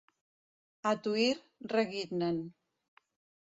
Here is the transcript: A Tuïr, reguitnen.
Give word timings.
A 0.91 0.93
Tuïr, 1.07 1.35
reguitnen. 1.75 2.41